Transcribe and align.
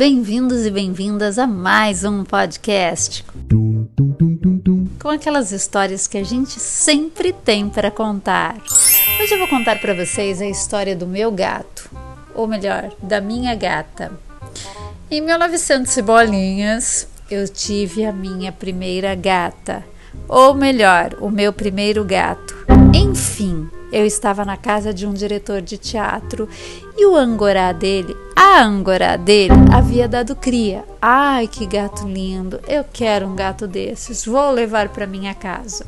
Bem-vindos 0.00 0.64
e 0.64 0.70
bem-vindas 0.70 1.38
a 1.38 1.46
mais 1.46 2.04
um 2.04 2.24
podcast. 2.24 3.22
Com 4.98 5.10
aquelas 5.10 5.52
histórias 5.52 6.06
que 6.06 6.16
a 6.16 6.24
gente 6.24 6.58
sempre 6.58 7.34
tem 7.34 7.68
para 7.68 7.90
contar. 7.90 8.56
Hoje 9.20 9.34
eu 9.34 9.38
vou 9.38 9.46
contar 9.46 9.78
para 9.78 9.92
vocês 9.92 10.40
a 10.40 10.46
história 10.46 10.96
do 10.96 11.06
meu 11.06 11.30
gato, 11.30 11.90
ou 12.34 12.48
melhor, 12.48 12.90
da 13.02 13.20
minha 13.20 13.54
gata. 13.54 14.10
Em 15.10 15.20
1900 15.20 15.94
e 15.94 16.00
bolinhas, 16.00 17.06
eu 17.30 17.46
tive 17.46 18.06
a 18.06 18.10
minha 18.10 18.50
primeira 18.50 19.14
gata, 19.14 19.84
ou 20.26 20.54
melhor, 20.54 21.14
o 21.20 21.28
meu 21.28 21.52
primeiro 21.52 22.02
gato. 22.06 22.59
Enfim, 22.92 23.70
eu 23.92 24.04
estava 24.04 24.44
na 24.44 24.56
casa 24.56 24.92
de 24.92 25.06
um 25.06 25.12
diretor 25.12 25.62
de 25.62 25.78
teatro 25.78 26.48
e 26.96 27.06
o 27.06 27.14
angorá 27.14 27.72
dele, 27.72 28.16
a 28.34 28.62
angorá 28.62 29.16
dele, 29.16 29.54
havia 29.72 30.08
dado 30.08 30.34
cria. 30.34 30.84
Ai, 31.00 31.46
que 31.46 31.66
gato 31.66 32.06
lindo! 32.06 32.60
Eu 32.66 32.84
quero 32.84 33.26
um 33.26 33.36
gato 33.36 33.68
desses. 33.68 34.24
Vou 34.24 34.50
levar 34.50 34.88
para 34.88 35.06
minha 35.06 35.34
casa. 35.34 35.86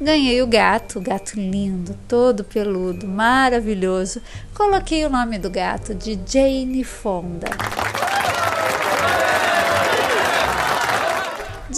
Ganhei 0.00 0.40
o 0.40 0.46
gato, 0.46 1.00
gato 1.00 1.36
lindo, 1.36 1.94
todo 2.08 2.42
peludo, 2.42 3.06
maravilhoso. 3.06 4.22
Coloquei 4.54 5.04
o 5.04 5.10
nome 5.10 5.38
do 5.38 5.50
gato 5.50 5.94
de 5.94 6.18
Jane 6.26 6.84
Fonda. 6.84 7.48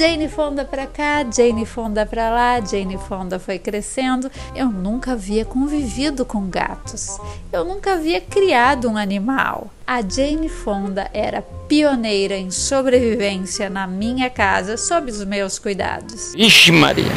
Jane 0.03 0.29
Fonda 0.29 0.65
para 0.65 0.85
cá, 0.85 1.25
Jane 1.33 1.65
Fonda 1.65 2.05
para 2.05 2.29
lá, 2.29 2.61
Jane 2.61 2.99
Fonda 2.99 3.39
foi 3.39 3.57
crescendo. 3.57 4.29
Eu 4.53 4.67
nunca 4.67 5.13
havia 5.13 5.45
convivido 5.45 6.27
com 6.27 6.51
gatos. 6.51 7.21
Eu 7.53 7.65
nunca 7.65 7.93
havia 7.93 8.21
criado 8.21 8.89
um 8.89 8.97
animal. 8.97 9.71
A 9.87 10.03
Jane 10.03 10.49
Fonda 10.49 11.09
era 11.15 11.41
pioneira 11.69 12.37
em 12.37 12.51
sobrevivência 12.51 13.71
na 13.71 13.87
minha 13.87 14.29
casa 14.29 14.77
sob 14.77 15.09
os 15.09 15.25
meus 15.25 15.61
cuidados. 15.61 16.33
Vixe 16.35 16.73
Maria! 16.73 17.13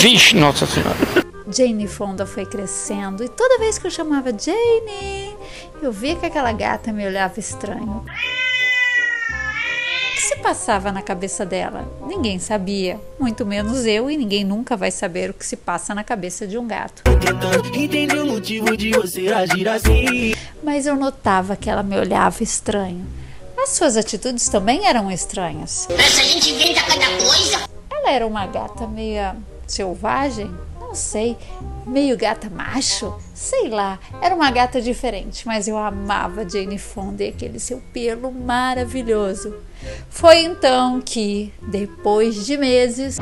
Vixe 0.00 0.34
Nossa 0.34 0.66
Senhora! 0.66 0.96
Jane 1.48 1.86
Fonda 1.86 2.26
foi 2.26 2.44
crescendo 2.44 3.22
e 3.22 3.28
toda 3.28 3.60
vez 3.60 3.78
que 3.78 3.86
eu 3.86 3.90
chamava 3.90 4.36
Jane, 4.36 5.36
eu 5.80 5.92
via 5.92 6.16
que 6.16 6.26
aquela 6.26 6.50
gata 6.50 6.92
me 6.92 7.06
olhava 7.06 7.38
estranho 7.38 8.04
se 10.20 10.36
passava 10.36 10.92
na 10.92 11.02
cabeça 11.02 11.44
dela? 11.44 11.90
Ninguém 12.06 12.38
sabia, 12.38 13.00
muito 13.18 13.44
menos 13.46 13.86
eu, 13.86 14.10
e 14.10 14.16
ninguém 14.16 14.44
nunca 14.44 14.76
vai 14.76 14.90
saber 14.90 15.30
o 15.30 15.34
que 15.34 15.46
se 15.46 15.56
passa 15.56 15.94
na 15.94 16.04
cabeça 16.04 16.46
de 16.46 16.58
um 16.58 16.66
gato. 16.66 17.02
Assim. 19.74 20.34
Mas 20.62 20.86
eu 20.86 20.96
notava 20.96 21.56
que 21.56 21.68
ela 21.68 21.82
me 21.82 21.98
olhava 21.98 22.42
estranho. 22.42 23.06
As 23.56 23.70
suas 23.70 23.96
atitudes 23.96 24.48
também 24.48 24.86
eram 24.86 25.10
estranhas. 25.10 25.86
Essa 25.90 26.22
gente 26.22 26.50
inventa 26.50 26.82
cada 26.82 27.06
coisa. 27.06 27.68
Ela 27.90 28.10
era 28.10 28.26
uma 28.26 28.46
gata 28.46 28.86
meia 28.86 29.36
selvagem, 29.66 30.50
não 30.90 30.94
sei, 30.96 31.36
meio 31.86 32.18
gata 32.18 32.50
macho, 32.50 33.14
sei 33.32 33.68
lá, 33.68 33.96
era 34.20 34.34
uma 34.34 34.50
gata 34.50 34.82
diferente, 34.82 35.46
mas 35.46 35.68
eu 35.68 35.78
amava 35.78 36.48
Jane 36.48 36.78
Fonda 36.78 37.22
e 37.22 37.28
aquele 37.28 37.60
seu 37.60 37.80
pelo 37.92 38.32
maravilhoso. 38.32 39.54
Foi 40.08 40.40
então 40.40 41.00
que, 41.00 41.54
depois 41.62 42.44
de 42.44 42.56
meses. 42.56 43.18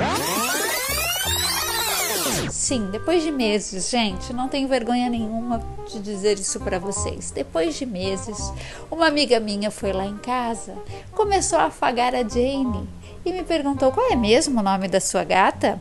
Sim, 2.50 2.88
depois 2.91 3.22
de 3.22 3.30
meses, 3.30 3.91
gente, 3.91 4.32
não 4.32 4.48
tenho 4.48 4.66
vergonha 4.66 5.10
nenhuma 5.10 5.62
de 5.91 5.98
dizer 6.00 6.38
isso 6.38 6.58
para 6.60 6.78
vocês. 6.78 7.30
Depois 7.30 7.77
de 7.77 7.84
meses, 7.84 8.50
uma 8.91 9.08
amiga 9.08 9.38
minha 9.38 9.70
foi 9.70 9.92
lá 9.92 10.06
em 10.06 10.16
casa, 10.16 10.75
começou 11.12 11.59
a 11.59 11.65
afagar 11.65 12.15
a 12.15 12.26
Jane 12.26 12.88
e 13.26 13.31
me 13.32 13.42
perguntou 13.42 13.92
qual 13.92 14.10
é 14.10 14.16
mesmo 14.16 14.59
o 14.59 14.62
nome 14.62 14.88
da 14.88 15.00
sua 15.00 15.22
gata. 15.22 15.78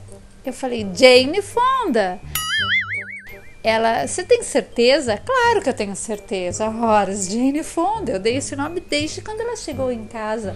Eu 0.48 0.54
falei, 0.54 0.88
Jane 0.96 1.42
Fonda. 1.42 2.22
Ela, 3.62 4.08
você 4.08 4.24
tem 4.24 4.42
certeza? 4.42 5.18
Claro 5.18 5.62
que 5.62 5.68
eu 5.68 5.74
tenho 5.74 5.94
certeza. 5.94 6.70
Horas, 6.70 7.28
Jane 7.28 7.62
Fonda. 7.64 8.14
Eu 8.14 8.20
dei 8.20 8.38
esse 8.38 8.56
nome 8.56 8.80
desde 8.80 9.20
quando 9.20 9.42
ela 9.42 9.58
chegou 9.58 9.92
em 9.92 10.06
casa. 10.06 10.56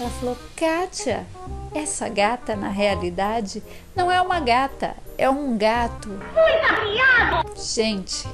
Ela 0.00 0.08
falou, 0.08 0.38
Kátia, 0.56 1.26
essa 1.74 2.08
gata 2.08 2.56
na 2.56 2.70
realidade 2.70 3.62
não 3.94 4.10
é 4.10 4.22
uma 4.22 4.40
gata, 4.40 4.96
é 5.18 5.28
um 5.28 5.54
gato. 5.58 6.18
Gente, 7.58 8.26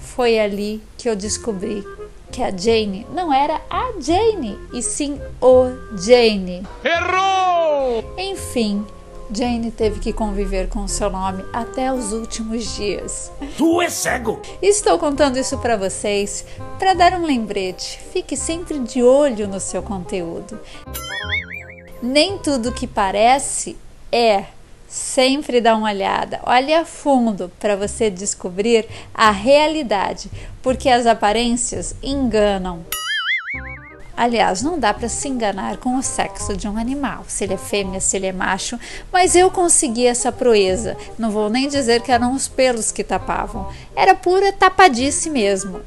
foi 0.00 0.38
ali 0.38 0.82
que 0.96 1.06
eu 1.06 1.14
descobri 1.14 1.86
que 2.30 2.42
a 2.42 2.50
Jane 2.50 3.06
não 3.12 3.30
era 3.30 3.60
a 3.68 3.92
Jane, 4.00 4.58
e 4.72 4.82
sim 4.82 5.20
o 5.38 5.66
Jane. 5.98 6.66
Errou! 6.82 8.14
Enfim, 8.16 8.86
Jane 9.30 9.70
teve 9.70 10.00
que 10.00 10.12
conviver 10.12 10.68
com 10.68 10.86
seu 10.88 11.10
nome 11.10 11.44
até 11.52 11.92
os 11.92 12.12
últimos 12.12 12.74
dias. 12.76 13.30
Tu 13.56 13.82
é 13.82 13.90
cego! 13.90 14.40
Estou 14.60 14.98
contando 14.98 15.38
isso 15.38 15.58
para 15.58 15.76
vocês 15.76 16.44
para 16.78 16.94
dar 16.94 17.12
um 17.14 17.24
lembrete. 17.24 18.00
Fique 18.12 18.36
sempre 18.36 18.78
de 18.78 19.02
olho 19.02 19.46
no 19.46 19.60
seu 19.60 19.82
conteúdo. 19.82 20.58
Nem 22.02 22.38
tudo 22.38 22.72
que 22.72 22.86
parece 22.86 23.76
é. 24.10 24.44
Sempre 24.88 25.60
dá 25.60 25.74
uma 25.74 25.88
olhada, 25.88 26.38
olhe 26.44 26.74
a 26.74 26.84
fundo 26.84 27.50
para 27.58 27.74
você 27.74 28.10
descobrir 28.10 28.86
a 29.14 29.30
realidade, 29.30 30.30
porque 30.60 30.90
as 30.90 31.06
aparências 31.06 31.94
enganam. 32.02 32.84
Aliás, 34.16 34.62
não 34.62 34.78
dá 34.78 34.92
para 34.92 35.08
se 35.08 35.28
enganar 35.28 35.78
com 35.78 35.96
o 35.96 36.02
sexo 36.02 36.56
de 36.56 36.68
um 36.68 36.76
animal, 36.76 37.24
se 37.26 37.44
ele 37.44 37.54
é 37.54 37.58
fêmea, 37.58 38.00
se 38.00 38.16
ele 38.16 38.26
é 38.26 38.32
macho, 38.32 38.78
mas 39.12 39.34
eu 39.34 39.50
consegui 39.50 40.06
essa 40.06 40.30
proeza. 40.30 40.96
Não 41.18 41.30
vou 41.30 41.48
nem 41.48 41.68
dizer 41.68 42.02
que 42.02 42.12
eram 42.12 42.34
os 42.34 42.48
pelos 42.48 42.92
que 42.92 43.02
tapavam, 43.02 43.68
era 43.96 44.14
pura 44.14 44.52
tapadice 44.52 45.30
mesmo. 45.30 45.80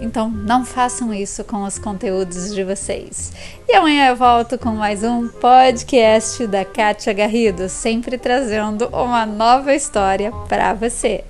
Então 0.00 0.30
não 0.30 0.64
façam 0.64 1.12
isso 1.12 1.42
com 1.42 1.64
os 1.64 1.78
conteúdos 1.78 2.54
de 2.54 2.62
vocês. 2.62 3.32
E 3.68 3.74
amanhã 3.74 4.08
eu 4.08 4.16
volto 4.16 4.56
com 4.56 4.70
mais 4.70 5.02
um 5.02 5.28
podcast 5.28 6.46
da 6.46 6.64
Kátia 6.64 7.12
Garrido, 7.12 7.68
sempre 7.68 8.16
trazendo 8.16 8.88
uma 8.88 9.26
nova 9.26 9.74
história 9.74 10.32
para 10.48 10.72
você. 10.72 11.24